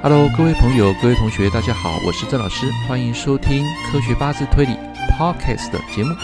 [0.00, 4.74] Hello，各位朋友、各位同学，大家好，我是郑老师，欢迎收听科学八字推理
[5.10, 6.14] Podcast 的节目。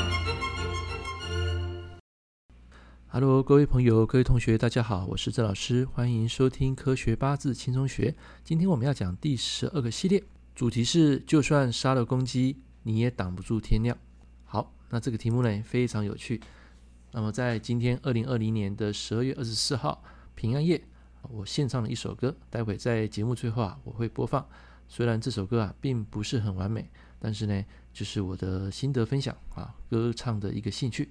[3.08, 8.14] Hello，各位朋友、各位同学，大家好，我是郑老师，欢迎收听科学八字轻松学。
[8.44, 10.22] 今天我们要讲第十二个系列，
[10.54, 13.98] 主题是就算杀了公鸡，你也挡不住天亮。
[14.44, 16.40] 好，那这个题目呢非常有趣。
[17.10, 20.04] 那么在今天二零二零年的十二月二十四号
[20.36, 20.80] 平安夜。
[21.30, 24.46] 我献唱了一首歌，待会在节目最后啊，我会播放。
[24.86, 31.10] 虽然这首歌啊并不是很完美，但是呢，就是我的心得分享啊，歌唱的一个兴趣。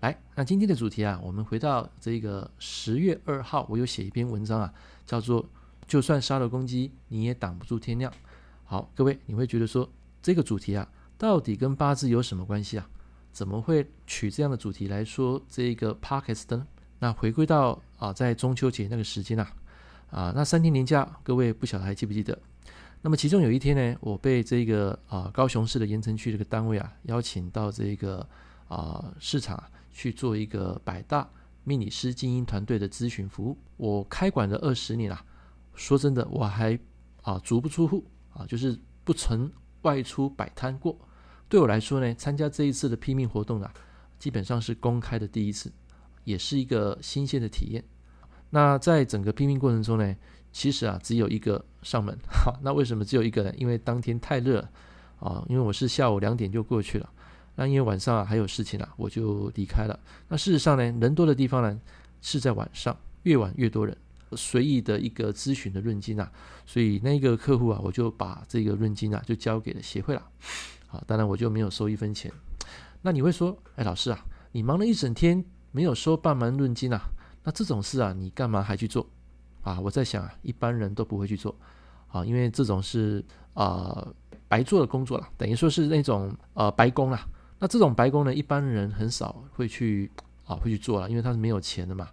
[0.00, 4.72] 来，那今天的主题啊，我们回到这个十月二号，我有写一篇文章啊，
[5.04, 5.48] 叫做
[5.88, 8.12] “就算杀了公鸡，你也挡不住天亮”。
[8.64, 9.90] 好，各位，你会觉得说
[10.22, 12.88] 这个主题啊，到底跟八字有什么关系啊？
[13.32, 16.66] 怎么会取这样的主题来说这个 podcast 呢？
[16.98, 19.46] 那回归到啊，在中秋节那个时间呐，
[20.10, 22.38] 啊，那三天年假，各位不晓得还记不记得？
[23.00, 28.28] 那么其中有一天呢，我被这个啊高雄市的盐城区这个单位啊邀请到这个
[28.66, 31.28] 啊市场去做一个百大
[31.62, 33.56] 命理师精英团队的咨询服务。
[33.76, 35.24] 我开馆了二十年啊，
[35.76, 36.76] 说真的，我还
[37.22, 39.48] 啊足不出户啊，就是不曾
[39.82, 40.98] 外出摆摊过。
[41.48, 43.72] 对我来说呢，参加这一次的拼命活动啊，
[44.18, 45.70] 基本上是公开的第一次。
[46.28, 47.82] 也是一个新鲜的体验。
[48.50, 50.14] 那在整个拼命过程中呢，
[50.52, 52.16] 其实啊只有一个上门。
[52.28, 53.52] 好，那为什么只有一个呢？
[53.56, 54.60] 因为当天太热
[55.20, 57.08] 啊，因为我是下午两点就过去了。
[57.56, 59.98] 那因为晚上啊还有事情啊，我就离开了。
[60.28, 61.80] 那事实上呢，人多的地方呢
[62.20, 63.96] 是在晚上，越晚越多人。
[64.36, 66.30] 随意的一个咨询的论金啊，
[66.66, 70.22] 所以那个客户啊，我就把这个论金啊就交给了协会了。
[70.86, 72.30] 好，当然我就没有收一分钱。
[73.00, 75.44] 那你会说，哎，老师啊，你忙了一整天。
[75.70, 77.00] 没有收半门论金啊，
[77.44, 79.06] 那这种事啊，你干嘛还去做
[79.62, 79.80] 啊？
[79.80, 81.54] 我在想啊，一般人都不会去做
[82.08, 84.06] 啊，因为这种是啊、
[84.46, 87.26] 白做的工作了，等于说是那种呃白工啊。
[87.58, 90.10] 那这种白工呢，一般人很少会去
[90.44, 92.08] 啊会去做了，因为他是没有钱的嘛。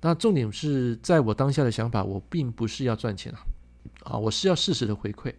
[0.00, 3.40] 那重点是在我当下的想法，我并不是要赚钱啊，
[4.04, 5.34] 啊，我是要适时的回馈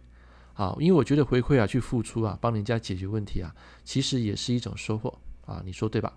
[0.52, 6.12] 啊，因为我觉得回馈啊，去付出啊，帮人家解决问题啊，其实也是一种收获啊，你说对吧？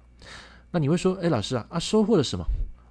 [0.74, 2.44] 那你会说，哎，老师啊，啊，收获了什么？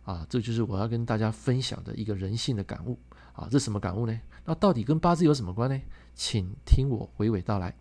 [0.04, 2.96] 啊，这就是我要跟大家分享的一个人性的感悟
[3.32, 3.48] 啊。
[3.50, 4.20] 这什么感悟呢？
[4.44, 5.76] 那到底跟八字有什么关呢？
[6.14, 7.76] 请听我娓娓道来。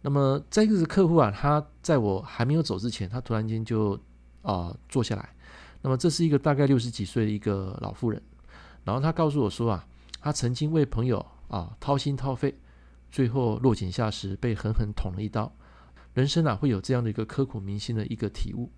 [0.00, 4.00] 那么，这个客户啊，他在我还没有走之前，他突然间就
[4.40, 5.28] 啊坐下来。
[5.82, 8.22] 那么，这是一个大概六十几岁的一个老妇人。
[8.84, 9.86] 然后他告诉我说啊，
[10.22, 12.58] 他曾经为朋友啊掏心掏肺，
[13.10, 15.52] 最后落井下石，被狠狠捅了一刀。
[16.14, 18.70] 人生啊，会有这样的一个刻骨铭心的一个体悟。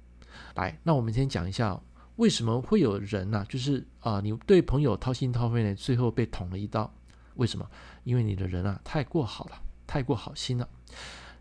[0.54, 1.80] 来，那我们先讲一下
[2.16, 3.46] 为什么会有人呢、啊？
[3.48, 6.92] 就是啊、你对朋友掏心掏肺呢，最后被捅了一刀，
[7.36, 7.68] 为什么？
[8.04, 10.68] 因为你的人啊太过好了，太过好心了。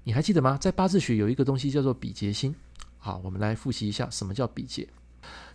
[0.03, 0.57] 你还记得吗？
[0.57, 2.56] 在八字学有一个东西叫做比劫星。
[2.97, 4.88] 好，我们来复习一下什么叫比劫。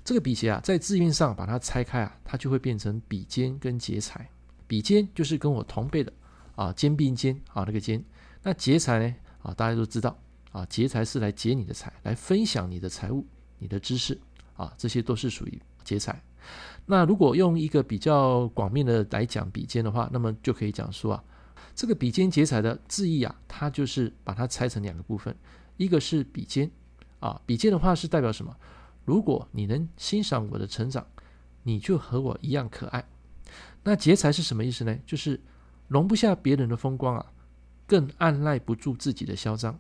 [0.04, 4.28] 这个比劫啊，在字面上把它拆开啊，它就会变成比肩跟劫财。
[4.66, 6.12] 比肩就是跟我同辈的
[6.54, 8.04] 啊，肩并肩啊，那个肩。
[8.42, 9.14] 那劫财呢？
[9.42, 10.16] 啊，大家都知道
[10.56, 13.26] 啊，劫财是来劫你的财，来分享你的财物。
[13.58, 14.18] 你的知识
[14.54, 16.22] 啊，这些都是属于劫财。
[16.86, 21.24] 那如果用一个比较广面的来讲比肩的话，那么就可以讲说啊，
[21.74, 25.34] 这个比肩劫财的字义啊，它就是把它拆成两个部分，
[25.76, 26.70] 一个是比肩
[27.20, 28.54] 啊，比肩的话是代表什么？
[29.04, 31.06] 如果你能欣赏我的成长，
[31.62, 33.04] 你就和我一样可爱。
[33.82, 34.96] 那劫财是什么意思呢？
[35.06, 35.38] 就是
[35.88, 37.26] 容不下别人的风光啊，
[37.86, 39.78] 更按捺不住自己的嚣张。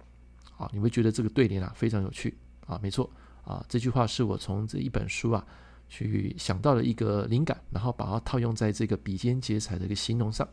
[0.56, 2.36] 啊，你会觉得这个对联啊非常有趣
[2.66, 3.10] 啊，没错。
[3.44, 5.46] 啊，这句话是我从这一本书啊
[5.88, 10.48] 去想到的一个灵感，然后把它套用在这个比肩劫财的一个形容上。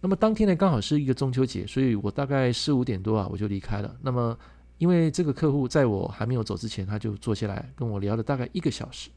[0.00, 3.94] 那么当天呢，刚好是一个中秋节，所以我大概四五点多啊我就离开了。
[4.00, 4.34] 那么
[4.78, 9.10] 因为这个客户在我还没有走之前，他就坐下来跟我聊了大概一个小时。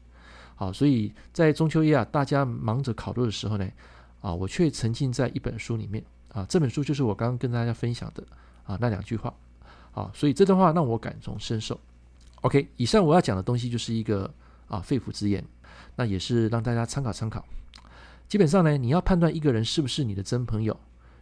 [0.54, 3.66] 好，所以在中秋夜啊，大家忙着烤肉的时候呢，
[4.20, 6.44] 啊，我却沉浸在一本书里面啊。
[6.50, 8.22] 这本书就是我刚刚跟大家分享的
[8.64, 9.32] 啊那两句话。
[9.96, 11.80] 啊，所以这段话让我感同身受。
[12.42, 14.32] OK，以上我要讲的东西就是一个
[14.68, 15.42] 啊肺腑之言，
[15.96, 17.42] 那也是让大家参考参考。
[18.28, 20.78] 基本上呢，你要判断一个人是不是你的真朋友，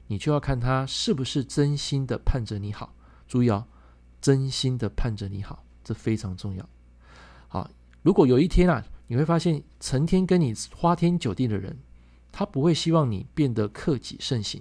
[0.09, 2.93] 你就要看他是不是真心的盼着你好。
[3.29, 3.65] 注意哦，
[4.21, 6.69] 真心的盼着你好，这非常重要。
[7.47, 7.71] 好，
[8.03, 11.79] 如果有一天啊，你会发现成天跟你花天酒地的人，
[12.33, 14.61] 他不会希望你变得克己慎行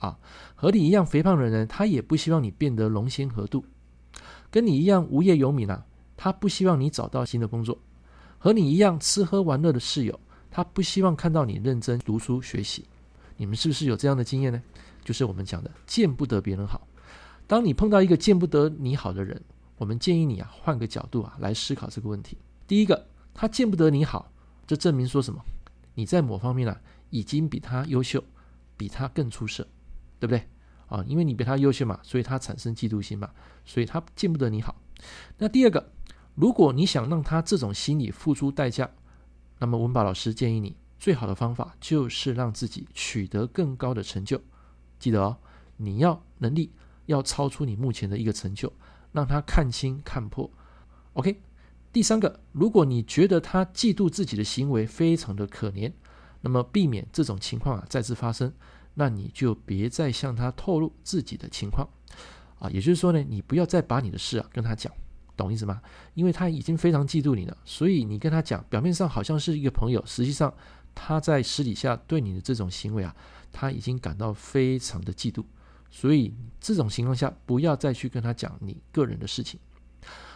[0.00, 0.18] 啊，
[0.54, 3.64] 和你一样肥胖的人，他也不希望你变得龙仙合度。
[4.50, 5.86] 跟你一样无业游民啊，
[6.16, 7.76] 他不希望你找到新的工作；
[8.38, 10.18] 和你一样吃喝玩乐的室友，
[10.50, 12.84] 他不希望看到你认真读书学习。
[13.36, 14.62] 你们是不是有这样的经验呢？
[15.04, 16.86] 就是我们讲的见不得别人好。
[17.46, 19.40] 当你碰到一个见不得你好的人，
[19.76, 22.36] 我们建议你啊，换个角度啊来思考这个问题。
[22.66, 24.30] 第一个，他见不得你好，
[24.66, 25.42] 这证明说什么？
[25.94, 26.80] 你在某方面啊，
[27.10, 28.22] 已经比他优秀，
[28.76, 29.66] 比他更出色，
[30.18, 30.48] 对不对？
[30.86, 33.30] 啊，因为你比他优秀嘛，所以他产生嫉妒心嘛，
[33.64, 34.74] 所以他见不得你好。
[35.36, 35.92] 那第二个，
[36.34, 38.90] 如果你想让他这种心理付出代价，
[39.58, 44.40] 那么文宝老师建议你，最好的方法就是让自己取得更高的成就。
[44.98, 45.36] 记得哦，
[45.76, 46.72] 你要能力
[47.04, 48.72] 要超出你目前的一个成就，
[49.12, 50.50] 让他看清看破。
[51.12, 51.42] OK，
[51.92, 55.92] 第三个，如果你觉得他嫉妒自己的行为非常的可怜，
[56.40, 58.52] 那么避免这种情况啊再次发生，
[58.98, 61.88] 那你就别再向他透露自己的情况
[62.58, 62.68] 啊。
[62.68, 64.92] 也就是说呢，你不要再把你的事啊跟他讲。
[65.36, 65.80] 懂意思吗？
[66.14, 70.52] 因为他已经非常嫉妒你了，所以你跟他讲，表面上好像是一个朋友，实际上
[70.96, 73.14] 他在私底下对你的这种行为啊，
[73.52, 75.44] 他已经感到非常的嫉妒。
[75.92, 79.60] 所以这种情况下，不要再去跟他讲你个人的事情。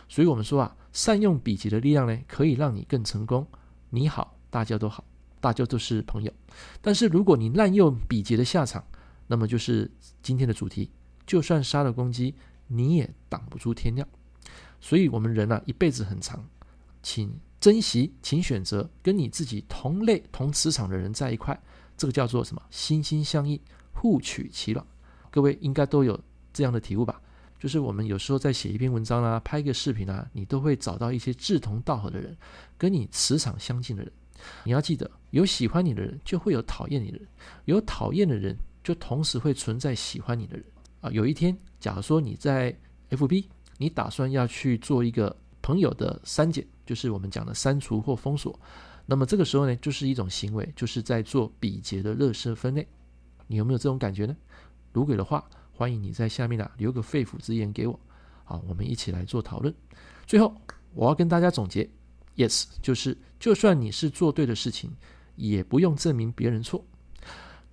[0.08, 3.44] 所以我们说啊，善用比劫的力量呢，可以让你更成功。
[3.90, 5.02] 你好，大家都好，
[5.42, 6.32] 大家都是朋友。
[6.80, 8.82] 但是如果你滥用比劫的下场，
[9.26, 9.90] 那么就是
[10.22, 10.90] 今天的主题，
[11.26, 12.34] 就算杀了公鸡，
[12.68, 14.06] 你也挡不住天亮。
[14.80, 16.48] 所以，我们人啊，一辈子很长，
[17.02, 21.60] 请珍惜，请选择跟你自己同类、同磁场的人在一块。
[21.96, 22.62] 这个叫做什么？
[22.70, 23.60] 心心相印，
[23.92, 24.84] 互取其暖。
[25.30, 26.18] 各位应该都有
[26.52, 27.20] 这样的体悟吧？
[27.60, 32.36] 就是我们有时候在写一篇文章啊，拍一个视频啊，你都会找到一些志同道合的人，
[32.76, 34.12] 跟你磁场相近的人。
[34.64, 37.26] 你要记得，有喜欢你的人，就会有讨厌你的人；
[37.64, 40.64] 有讨厌的人，就同时会存在喜欢你的人。
[41.00, 42.76] 啊，有一天，假如说你在
[43.10, 43.44] FB。
[43.78, 48.56] 你打算要去做一个朋友的删减，就是我们讲的删除或封锁。
[49.06, 52.86] 那么这个时候呢，就是一种行为，就是在做比劫的垃圾分类。
[53.48, 54.36] 你有没有这种感觉呢？
[54.92, 57.98] 如果有的话，欢迎你在下面啊留个肺腑之言给我。
[58.44, 59.74] 好，我们一起来做讨论。
[60.28, 60.54] 最后，
[60.94, 61.88] 我要跟大家总结
[62.36, 64.92] ：Yes，就是就算你是做对的事情，
[65.34, 66.84] 也不用证明别人错。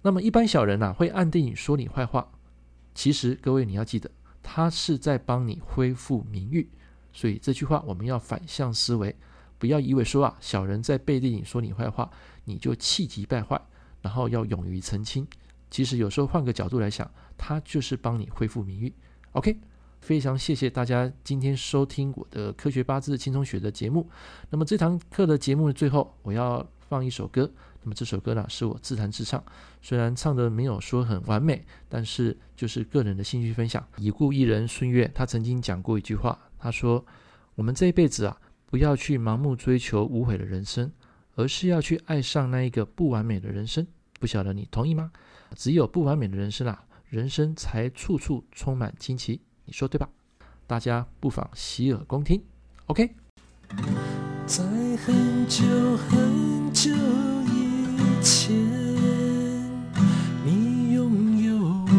[0.01, 2.31] 那么一般小人啊，会暗地里说你坏话。
[2.95, 4.09] 其实各位你要记得。
[4.41, 6.67] 他是在帮你恢复名誉，
[7.13, 9.15] 所以这句话我们要反向思维，
[9.59, 12.09] 不要以为说啊，小人在背地里说你坏话，
[12.45, 13.61] 你就气急败坏，
[14.01, 15.27] 然后要勇于澄清。
[15.69, 17.07] 其实有时候换个角度来想，
[17.37, 18.91] 他就是帮你恢复名誉。
[19.33, 19.59] OK，
[20.01, 24.09] 非常谢谢大家今天收听我的科学八字轻松学的节目。
[24.49, 27.49] 那么这堂课的节目的最后，我要放一首歌。
[27.81, 29.41] 那么这首歌呢，是我自弹自唱，
[29.81, 33.85] 虽然唱的没有说很完美，但是就是个人的兴趣分享。
[33.97, 37.05] 已故艺人孙越，他曾经讲过一句话，他说
[37.55, 40.91] ：“我们这一辈子啊，不要去盲目追求无悔的人生，
[41.35, 43.85] 而是要去爱上那一个不完美的人生。”
[44.19, 45.11] 不晓得你同意吗？
[45.55, 50.09] 只有不完美的人生啊，人生才处处充满惊奇，你说对吧？
[50.65, 52.41] 大家不妨洗耳恭听。
[52.87, 53.11] Ok
[54.47, 54.63] 在
[54.97, 55.63] 很久
[55.95, 57.85] 很久以
[58.23, 58.51] 前
[60.43, 61.93] 你拥有我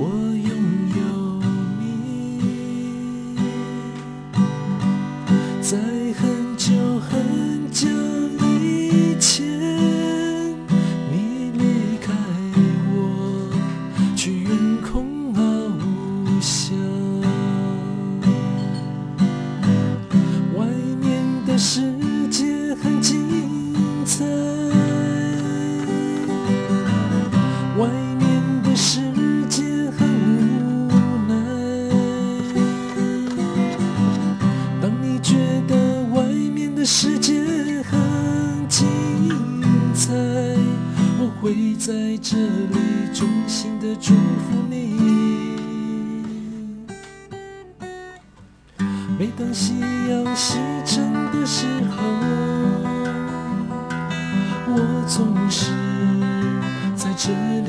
[0.00, 0.02] 我
[0.34, 0.50] 拥
[0.96, 1.00] 有
[1.78, 1.84] 你
[5.62, 5.78] 在
[6.14, 7.37] 很久很
[49.18, 51.96] 每当夕阳西沉的时候，
[54.68, 54.72] 我
[55.08, 55.72] 总是
[56.94, 57.32] 在这
[57.62, 57.67] 里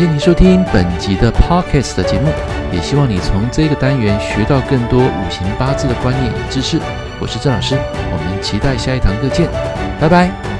[0.00, 2.30] 感谢您收听本集的 Podcast 的节目，
[2.72, 6.80] 也希望你从这个单元学到更多五行八字的观念与知识。
[7.20, 7.76] 我是郑老师，
[8.10, 9.46] 我们期待下一堂课见，
[10.00, 10.59] 拜拜。